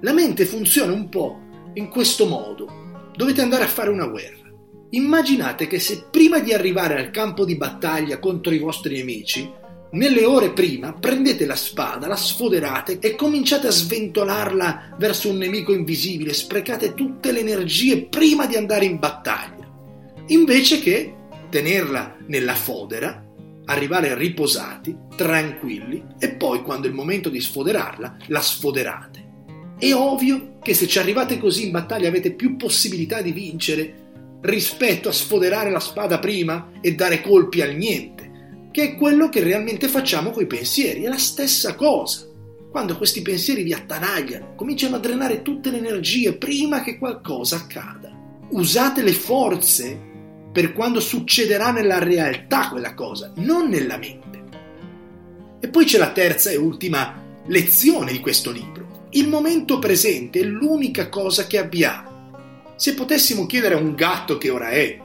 La 0.00 0.12
mente 0.12 0.46
funziona 0.46 0.92
un 0.92 1.08
po' 1.08 1.38
in 1.74 1.88
questo 1.88 2.26
modo. 2.26 3.10
Dovete 3.14 3.42
andare 3.42 3.64
a 3.64 3.68
fare 3.68 3.90
una 3.90 4.06
guerra. 4.06 4.48
Immaginate 4.90 5.66
che 5.66 5.78
se 5.78 6.06
prima 6.10 6.38
di 6.40 6.52
arrivare 6.52 6.98
al 6.98 7.10
campo 7.10 7.44
di 7.44 7.56
battaglia 7.56 8.18
contro 8.18 8.52
i 8.52 8.58
vostri 8.58 8.96
nemici, 8.96 9.58
nelle 9.92 10.24
ore 10.24 10.52
prima 10.52 10.92
prendete 10.92 11.46
la 11.46 11.56
spada, 11.56 12.06
la 12.06 12.16
sfoderate 12.16 12.98
e 13.00 13.16
cominciate 13.16 13.66
a 13.66 13.72
sventolarla 13.72 14.94
verso 14.98 15.28
un 15.28 15.36
nemico 15.36 15.72
invisibile, 15.72 16.32
sprecate 16.32 16.94
tutte 16.94 17.32
le 17.32 17.40
energie 17.40 18.04
prima 18.04 18.46
di 18.46 18.56
andare 18.56 18.84
in 18.84 18.98
battaglia, 18.98 19.68
invece 20.26 20.80
che 20.80 21.14
tenerla 21.50 22.16
nella 22.26 22.54
fodera, 22.54 23.26
arrivare 23.66 24.14
riposati, 24.14 24.96
tranquilli 25.14 26.02
e 26.18 26.30
poi 26.30 26.62
quando 26.62 26.86
è 26.86 26.90
il 26.90 26.96
momento 26.96 27.28
di 27.28 27.40
sfoderarla, 27.40 28.16
la 28.28 28.40
sfoderate. 28.40 29.28
È 29.78 29.92
ovvio 29.92 30.58
che 30.62 30.74
se 30.74 30.86
ci 30.86 30.98
arrivate 30.98 31.38
così 31.38 31.66
in 31.66 31.70
battaglia 31.70 32.08
avete 32.08 32.32
più 32.32 32.56
possibilità 32.56 33.20
di 33.22 33.32
vincere 33.32 33.94
rispetto 34.42 35.08
a 35.08 35.12
sfoderare 35.12 35.70
la 35.70 35.80
spada 35.80 36.18
prima 36.18 36.70
e 36.80 36.94
dare 36.94 37.20
colpi 37.20 37.60
al 37.60 37.74
niente, 37.74 38.68
che 38.70 38.82
è 38.82 38.96
quello 38.96 39.28
che 39.28 39.40
realmente 39.40 39.88
facciamo 39.88 40.30
coi 40.30 40.46
pensieri, 40.46 41.02
è 41.02 41.08
la 41.08 41.18
stessa 41.18 41.74
cosa. 41.74 42.26
Quando 42.70 42.96
questi 42.96 43.20
pensieri 43.20 43.62
vi 43.62 43.72
attanagliano, 43.72 44.54
cominciano 44.54 44.96
a 44.96 45.00
drenare 45.00 45.42
tutte 45.42 45.70
le 45.70 45.78
energie 45.78 46.34
prima 46.34 46.82
che 46.82 46.98
qualcosa 46.98 47.56
accada. 47.56 48.08
Usate 48.50 49.02
le 49.02 49.12
forze 49.12 50.08
per 50.52 50.72
quando 50.72 51.00
succederà 51.00 51.70
nella 51.70 51.98
realtà 51.98 52.68
quella 52.68 52.94
cosa, 52.94 53.32
non 53.36 53.68
nella 53.68 53.96
mente. 53.96 54.42
E 55.60 55.68
poi 55.68 55.84
c'è 55.84 55.98
la 55.98 56.10
terza 56.10 56.50
e 56.50 56.56
ultima 56.56 57.22
lezione 57.46 58.12
di 58.12 58.20
questo 58.20 58.50
libro. 58.50 59.08
Il 59.10 59.28
momento 59.28 59.78
presente 59.78 60.40
è 60.40 60.44
l'unica 60.44 61.08
cosa 61.08 61.46
che 61.46 61.58
abbiamo. 61.58 62.08
Se 62.76 62.94
potessimo 62.94 63.46
chiedere 63.46 63.74
a 63.74 63.78
un 63.78 63.94
gatto 63.94 64.38
che 64.38 64.50
ora 64.50 64.70
è 64.70 64.98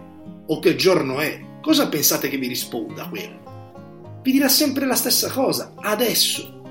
o 0.48 0.60
che 0.60 0.76
giorno 0.76 1.20
è, 1.20 1.40
cosa 1.62 1.90
pensate 1.90 2.30
che 2.30 2.38
vi 2.38 2.48
risponda 2.48 3.08
quello? 3.10 4.22
Vi 4.24 4.32
dirà 4.32 4.48
sempre 4.48 4.86
la 4.86 4.96
stessa 4.96 5.30
cosa, 5.30 5.74
adesso. 5.76 6.62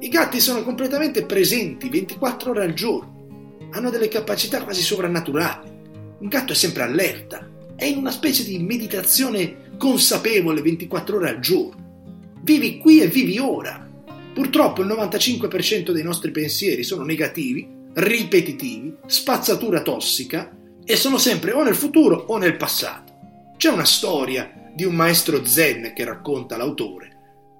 I 0.00 0.08
gatti 0.08 0.40
sono 0.40 0.64
completamente 0.64 1.24
presenti 1.24 1.88
24 1.88 2.50
ore 2.50 2.64
al 2.64 2.72
giorno, 2.72 3.68
hanno 3.72 3.90
delle 3.90 4.08
capacità 4.08 4.64
quasi 4.64 4.82
sovrannaturali. 4.82 5.70
Un 6.18 6.28
gatto 6.28 6.52
è 6.52 6.56
sempre 6.56 6.82
allerta, 6.82 7.48
è 7.82 7.86
in 7.86 7.96
una 7.96 8.12
specie 8.12 8.44
di 8.44 8.60
meditazione 8.60 9.72
consapevole 9.76 10.62
24 10.62 11.16
ore 11.16 11.30
al 11.30 11.40
giorno. 11.40 12.30
Vivi 12.42 12.78
qui 12.78 13.00
e 13.00 13.08
vivi 13.08 13.40
ora. 13.40 13.84
Purtroppo 14.32 14.82
il 14.82 14.88
95% 14.88 15.90
dei 15.90 16.04
nostri 16.04 16.30
pensieri 16.30 16.84
sono 16.84 17.02
negativi, 17.02 17.68
ripetitivi, 17.94 18.94
spazzatura 19.06 19.82
tossica 19.82 20.56
e 20.84 20.94
sono 20.94 21.18
sempre 21.18 21.50
o 21.50 21.64
nel 21.64 21.74
futuro 21.74 22.24
o 22.28 22.38
nel 22.38 22.56
passato. 22.56 23.12
C'è 23.56 23.70
una 23.70 23.84
storia 23.84 24.70
di 24.72 24.84
un 24.84 24.94
maestro 24.94 25.44
zen 25.44 25.92
che 25.92 26.04
racconta 26.04 26.56
l'autore. 26.56 27.10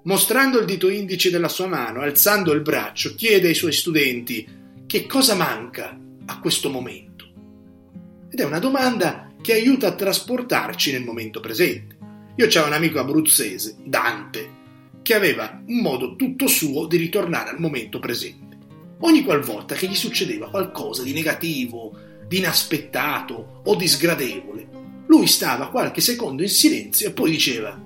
Mostrando 0.03 0.57
il 0.57 0.65
dito 0.65 0.87
indice 0.87 1.31
della 1.31 1.49
sua 1.49 1.67
mano, 1.67 1.99
alzando 1.99 2.53
il 2.53 2.61
braccio, 2.61 3.13
chiede 3.15 3.49
ai 3.49 3.55
suoi 3.55 3.73
studenti 3.73 4.47
che 4.87 5.05
cosa 5.05 5.35
manca 5.35 5.99
a 6.25 6.39
questo 6.39 6.69
momento. 6.69 7.25
Ed 8.31 8.39
è 8.39 8.45
una 8.45 8.59
domanda 8.59 9.22
che 9.43 9.53
aiuta 9.53 9.87
a 9.87 9.95
trasportarci 9.95 10.93
nel 10.93 11.03
momento 11.03 11.41
presente. 11.41 11.97
Io 12.37 12.47
c'avevo 12.47 12.67
un 12.67 12.77
amico 12.77 12.99
abruzzese, 12.99 13.75
Dante, 13.83 14.49
che 15.01 15.13
aveva 15.13 15.61
un 15.67 15.81
modo 15.81 16.15
tutto 16.15 16.47
suo 16.47 16.87
di 16.87 16.95
ritornare 16.95 17.49
al 17.49 17.59
momento 17.59 17.99
presente. 17.99 18.57
Ogni 19.01 19.21
qualvolta 19.21 19.75
che 19.75 19.87
gli 19.87 19.95
succedeva 19.95 20.49
qualcosa 20.49 21.03
di 21.03 21.11
negativo, 21.11 21.93
di 22.25 22.37
inaspettato 22.37 23.61
o 23.65 23.75
di 23.75 23.85
sgradevole, 23.85 24.67
lui 25.07 25.27
stava 25.27 25.69
qualche 25.69 25.99
secondo 25.99 26.41
in 26.41 26.49
silenzio 26.49 27.09
e 27.09 27.11
poi 27.11 27.31
diceva 27.31 27.77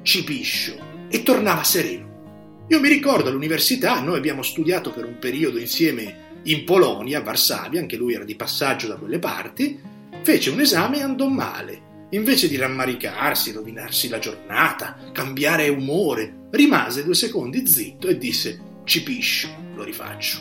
cipiscio 0.00 1.06
e 1.10 1.22
tornava 1.22 1.62
sereno. 1.64 2.64
Io 2.68 2.80
mi 2.80 2.88
ricordo 2.88 3.28
all'università, 3.28 4.00
noi 4.00 4.16
abbiamo 4.16 4.42
studiato 4.42 4.90
per 4.90 5.04
un 5.04 5.18
periodo 5.18 5.58
insieme 5.58 6.40
in 6.44 6.64
Polonia, 6.64 7.18
a 7.18 7.22
Varsavia, 7.22 7.78
anche 7.78 7.96
lui 7.96 8.14
era 8.14 8.24
di 8.24 8.36
passaggio 8.36 8.88
da 8.88 8.96
quelle 8.96 9.18
parti, 9.18 9.92
Fece 10.24 10.48
un 10.48 10.60
esame 10.60 11.00
e 11.00 11.02
andò 11.02 11.28
male. 11.28 12.06
Invece 12.12 12.48
di 12.48 12.56
rammaricarsi, 12.56 13.52
rovinarsi 13.52 14.08
la 14.08 14.18
giornata, 14.18 14.96
cambiare 15.12 15.68
umore, 15.68 16.46
rimase 16.52 17.04
due 17.04 17.14
secondi 17.14 17.66
zitto 17.66 18.08
e 18.08 18.16
disse 18.16 18.58
Cipiscio, 18.84 19.54
lo 19.74 19.84
rifaccio. 19.84 20.38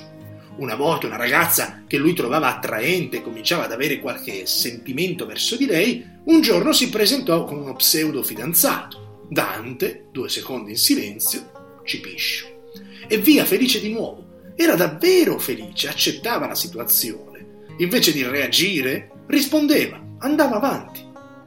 Una 0.59 0.75
volta 0.75 1.07
una 1.07 1.17
ragazza 1.17 1.83
che 1.85 1.97
lui 1.97 2.13
trovava 2.13 2.55
attraente 2.55 3.17
e 3.17 3.21
cominciava 3.21 3.65
ad 3.65 3.73
avere 3.73 3.99
qualche 3.99 4.45
sentimento 4.45 5.25
verso 5.25 5.57
di 5.57 5.65
lei, 5.65 6.05
un 6.23 6.39
giorno 6.39 6.71
si 6.71 6.89
presentò 6.89 7.43
con 7.43 7.57
uno 7.57 7.75
pseudo 7.75 8.23
fidanzato. 8.23 9.25
Dante, 9.29 10.05
due 10.13 10.29
secondi 10.29 10.71
in 10.71 10.77
silenzio, 10.77 11.81
Cipiscio. 11.83 12.69
E 13.05 13.17
via 13.17 13.43
felice 13.43 13.81
di 13.81 13.91
nuovo. 13.91 14.53
Era 14.55 14.75
davvero 14.75 15.37
felice, 15.39 15.89
accettava 15.89 16.47
la 16.47 16.55
situazione. 16.55 17.31
Invece 17.79 18.13
di 18.13 18.23
reagire, 18.23 19.09
rispondeva, 19.27 20.01
andava 20.19 20.55
avanti, 20.55 21.01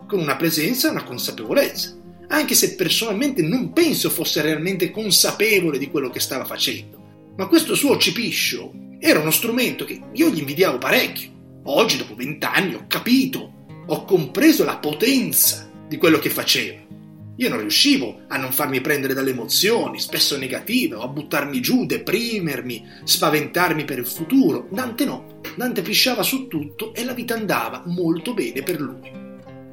con 0.07 0.21
una 0.21 0.37
presenza 0.37 0.89
e 0.89 0.93
una 0.93 1.05
consapevolezza, 1.05 1.95
anche 2.29 2.55
se 2.55 2.75
personalmente 2.75 3.43
non 3.43 3.73
penso 3.73 4.11
fosse 4.11 4.43
realmente 4.43 4.91
consapevole 4.91 5.79
di 5.79 5.91
quello 5.91 6.11
che 6.11 6.21
stava 6.21 6.45
facendo. 6.45 7.05
Ma 7.37 7.47
questo 7.47 7.75
suo 7.75 7.97
cipiscio 7.99 8.73
era 8.99 9.21
uno 9.21 9.31
strumento 9.31 9.85
che 9.85 10.01
io 10.13 10.31
gli 10.31 10.39
invidiavo 10.39 10.79
parecchio. 10.79 11.31
Oggi, 11.65 11.97
dopo 11.97 12.15
vent'anni, 12.15 12.75
ho 12.75 12.85
capito, 12.89 13.53
ho 13.87 14.05
compreso 14.05 14.65
la 14.65 14.79
potenza 14.79 15.69
di 15.87 15.97
quello 15.97 16.19
che 16.19 16.31
faceva. 16.31 16.85
Io 17.39 17.49
non 17.51 17.61
riuscivo 17.61 18.23
a 18.29 18.39
non 18.39 18.51
farmi 18.51 18.81
prendere 18.81 19.13
dalle 19.13 19.31
emozioni, 19.31 20.01
spesso 20.01 20.39
negative, 20.39 20.95
o 20.95 21.03
a 21.03 21.09
buttarmi 21.09 21.61
giù, 21.61 21.85
deprimermi, 21.85 22.83
spaventarmi 23.05 23.85
per 23.85 23.99
il 23.99 24.07
futuro. 24.07 24.67
Dante 24.71 25.05
no. 25.05 25.36
Dante 25.57 25.81
pisciava 25.81 26.23
su 26.23 26.49
tutto 26.49 26.93
e 26.93 27.03
la 27.05 27.15
vita 27.15 27.35
andava 27.35 27.83
molto 27.87 28.35
bene 28.35 28.63
per 28.63 28.79
lui. 28.79 29.11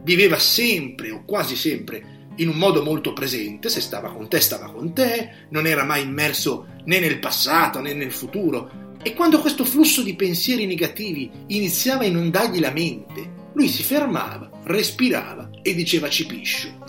Viveva 0.04 0.40
sempre 0.40 1.12
o 1.12 1.24
quasi 1.25 1.58
sempre 1.58 2.22
in 2.38 2.48
un 2.48 2.56
modo 2.56 2.84
molto 2.84 3.13
presente, 3.13 3.70
se 3.70 3.82
stava 3.82 4.12
con 4.12 4.28
te 4.28 4.40
stava 4.40 4.72
con 4.72 4.94
te, 4.94 5.48
non 5.50 5.68
era 5.68 5.84
mai 5.84 6.04
immerso 6.04 6.68
né 6.86 7.00
nel 7.00 7.20
passato 7.20 7.80
né 7.80 7.94
nel 7.94 8.12
futuro. 8.12 8.96
E 9.04 9.13
quando 9.13 9.40
questo 9.40 9.66
flusso 9.66 10.02
di 10.02 10.16
pensieri 10.16 10.66
negativi 10.66 11.30
iniziava 11.48 12.04
a 12.04 12.08
inondargli 12.08 12.60
la 12.60 12.72
mente, 12.72 13.52
lui 13.54 13.68
si 13.68 13.84
fermava, 13.84 14.50
respirava 14.63 15.50
e 15.62 15.75
diceva 15.75 16.10
cipiscio. 16.10 16.82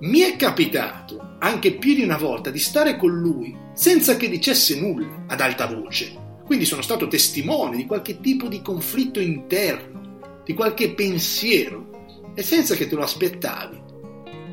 Mi 0.00 0.20
è 0.20 0.36
capitato 0.36 1.36
anche 1.38 1.74
più 1.74 1.94
di 1.94 2.02
una 2.02 2.16
volta 2.16 2.50
di 2.50 2.58
stare 2.58 2.96
con 2.96 3.16
lui 3.16 3.56
senza 3.72 4.16
che 4.16 4.28
dicesse 4.28 4.78
nulla 4.80 5.24
ad 5.28 5.40
alta 5.40 5.66
voce. 5.66 6.21
Quindi 6.44 6.64
sono 6.64 6.82
stato 6.82 7.08
testimone 7.08 7.76
di 7.76 7.86
qualche 7.86 8.20
tipo 8.20 8.48
di 8.48 8.62
conflitto 8.62 9.20
interno, 9.20 10.40
di 10.44 10.54
qualche 10.54 10.92
pensiero, 10.92 11.90
e 12.34 12.42
senza 12.42 12.74
che 12.74 12.88
te 12.88 12.94
lo 12.94 13.02
aspettavi. 13.02 13.80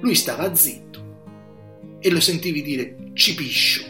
lui 0.02 0.16
stava 0.16 0.56
zitto 0.56 1.98
e 2.00 2.10
lo 2.10 2.22
sentivi 2.22 2.62
dire 2.62 3.12
cipiscio 3.14 3.84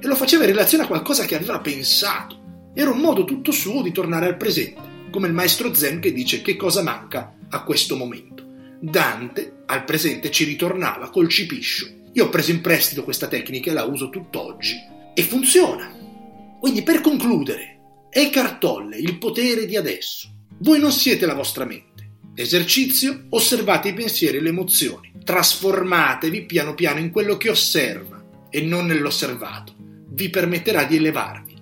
e 0.00 0.06
lo 0.06 0.14
faceva 0.14 0.44
in 0.44 0.50
relazione 0.50 0.84
a 0.84 0.86
qualcosa 0.86 1.24
che 1.24 1.34
aveva 1.34 1.58
pensato. 1.58 2.70
Era 2.72 2.90
un 2.90 2.98
modo 2.98 3.24
tutto 3.24 3.50
suo 3.50 3.82
di 3.82 3.90
tornare 3.90 4.26
al 4.26 4.36
presente, 4.36 4.80
come 5.10 5.26
il 5.26 5.32
maestro 5.32 5.74
Zen 5.74 5.98
che 5.98 6.12
dice 6.12 6.42
che 6.42 6.54
cosa 6.54 6.82
manca 6.82 7.34
a 7.48 7.64
questo 7.64 7.96
momento. 7.96 8.44
Dante 8.78 9.62
al 9.66 9.84
presente 9.84 10.30
ci 10.30 10.44
ritornava 10.44 11.10
col 11.10 11.28
cipiscio. 11.28 11.88
Io 12.12 12.26
ho 12.26 12.28
preso 12.28 12.50
in 12.50 12.60
prestito 12.60 13.02
questa 13.02 13.26
tecnica 13.26 13.70
e 13.70 13.74
la 13.74 13.84
uso 13.84 14.08
tutt'oggi 14.10 14.76
e 15.14 15.22
funziona. 15.22 16.05
Quindi 16.60 16.82
per 16.82 17.00
concludere, 17.00 17.80
Eckhart 18.10 18.58
Tolle, 18.58 18.96
il 18.96 19.18
potere 19.18 19.66
di 19.66 19.76
adesso. 19.76 20.28
Voi 20.58 20.78
non 20.78 20.90
siete 20.90 21.26
la 21.26 21.34
vostra 21.34 21.64
mente. 21.64 21.94
Esercizio, 22.34 23.26
osservate 23.30 23.88
i 23.88 23.94
pensieri 23.94 24.38
e 24.38 24.40
le 24.40 24.48
emozioni. 24.48 25.12
Trasformatevi 25.22 26.46
piano 26.46 26.74
piano 26.74 26.98
in 26.98 27.10
quello 27.10 27.36
che 27.36 27.50
osserva 27.50 28.24
e 28.50 28.62
non 28.62 28.86
nell'osservato. 28.86 29.74
Vi 30.08 30.30
permetterà 30.30 30.84
di 30.84 30.96
elevarvi. 30.96 31.54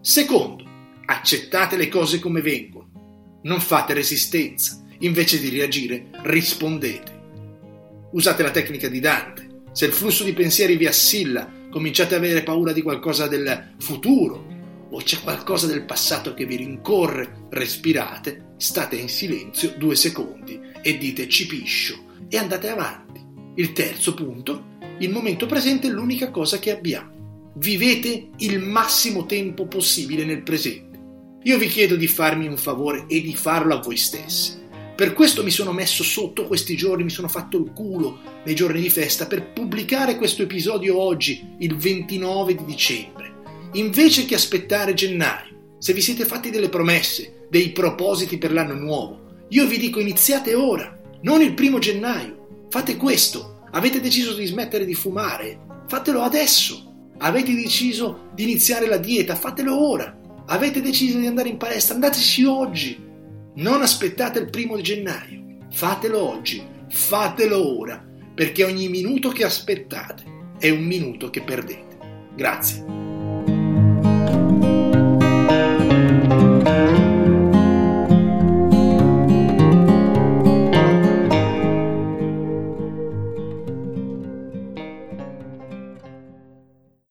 Secondo, 0.00 0.64
accettate 1.04 1.76
le 1.76 1.88
cose 1.88 2.18
come 2.18 2.40
vengono. 2.40 3.40
Non 3.42 3.60
fate 3.60 3.94
resistenza. 3.94 4.82
Invece 5.00 5.38
di 5.40 5.48
reagire, 5.48 6.10
rispondete. 6.22 7.18
Usate 8.12 8.42
la 8.42 8.50
tecnica 8.50 8.88
di 8.88 9.00
Dante. 9.00 9.62
Se 9.72 9.86
il 9.86 9.92
flusso 9.92 10.24
di 10.24 10.32
pensieri 10.32 10.76
vi 10.76 10.86
assilla, 10.86 11.48
cominciate 11.70 12.14
ad 12.14 12.24
avere 12.24 12.42
paura 12.42 12.72
di 12.72 12.82
qualcosa 12.82 13.26
del 13.26 13.74
futuro 13.78 14.58
o 14.90 14.98
c'è 14.98 15.20
qualcosa 15.20 15.66
del 15.66 15.84
passato 15.84 16.34
che 16.34 16.44
vi 16.44 16.56
rincorre, 16.56 17.46
respirate, 17.50 18.54
state 18.56 18.96
in 18.96 19.08
silenzio 19.08 19.74
due 19.78 19.94
secondi 19.94 20.60
e 20.82 20.98
dite 20.98 21.28
cipiscio 21.28 22.08
e 22.28 22.36
andate 22.36 22.68
avanti. 22.68 23.24
Il 23.54 23.72
terzo 23.72 24.14
punto, 24.14 24.76
il 24.98 25.10
momento 25.10 25.46
presente 25.46 25.88
è 25.88 25.90
l'unica 25.90 26.30
cosa 26.30 26.58
che 26.58 26.70
abbiamo. 26.70 27.52
Vivete 27.56 28.30
il 28.38 28.58
massimo 28.58 29.26
tempo 29.26 29.66
possibile 29.66 30.24
nel 30.24 30.42
presente. 30.42 30.98
Io 31.44 31.56
vi 31.56 31.68
chiedo 31.68 31.96
di 31.96 32.06
farmi 32.06 32.46
un 32.46 32.56
favore 32.56 33.06
e 33.08 33.20
di 33.20 33.34
farlo 33.34 33.74
a 33.74 33.80
voi 33.80 33.96
stessi. 33.96 34.59
Per 35.00 35.14
questo 35.14 35.42
mi 35.42 35.50
sono 35.50 35.72
messo 35.72 36.02
sotto 36.02 36.46
questi 36.46 36.76
giorni, 36.76 37.04
mi 37.04 37.08
sono 37.08 37.26
fatto 37.26 37.56
il 37.56 37.72
culo 37.72 38.18
nei 38.44 38.54
giorni 38.54 38.82
di 38.82 38.90
festa 38.90 39.26
per 39.26 39.50
pubblicare 39.50 40.18
questo 40.18 40.42
episodio 40.42 41.00
oggi, 41.00 41.54
il 41.60 41.74
29 41.74 42.54
di 42.54 42.64
dicembre. 42.66 43.32
Invece 43.72 44.26
che 44.26 44.34
aspettare 44.34 44.92
gennaio, 44.92 45.76
se 45.78 45.94
vi 45.94 46.02
siete 46.02 46.26
fatti 46.26 46.50
delle 46.50 46.68
promesse, 46.68 47.46
dei 47.48 47.70
propositi 47.70 48.36
per 48.36 48.52
l'anno 48.52 48.74
nuovo, 48.74 49.46
io 49.48 49.66
vi 49.66 49.78
dico 49.78 50.00
iniziate 50.00 50.52
ora, 50.52 50.94
non 51.22 51.40
il 51.40 51.54
primo 51.54 51.78
gennaio. 51.78 52.66
Fate 52.68 52.98
questo. 52.98 53.62
Avete 53.70 54.02
deciso 54.02 54.34
di 54.34 54.44
smettere 54.44 54.84
di 54.84 54.92
fumare? 54.92 55.60
Fatelo 55.88 56.20
adesso. 56.20 57.14
Avete 57.20 57.54
deciso 57.54 58.28
di 58.34 58.42
iniziare 58.42 58.86
la 58.86 58.98
dieta? 58.98 59.34
Fatelo 59.34 59.82
ora. 59.82 60.14
Avete 60.44 60.82
deciso 60.82 61.16
di 61.16 61.26
andare 61.26 61.48
in 61.48 61.56
palestra? 61.56 61.94
Andateci 61.94 62.44
oggi. 62.44 63.08
Non 63.54 63.82
aspettate 63.82 64.38
il 64.38 64.48
primo 64.48 64.76
di 64.76 64.82
gennaio, 64.82 65.66
fatelo 65.70 66.20
oggi, 66.20 66.64
fatelo 66.88 67.78
ora, 67.78 68.04
perché 68.34 68.64
ogni 68.64 68.88
minuto 68.88 69.30
che 69.30 69.44
aspettate 69.44 70.22
è 70.58 70.70
un 70.70 70.84
minuto 70.84 71.30
che 71.30 71.42
perdete. 71.42 71.98
Grazie. 72.36 72.99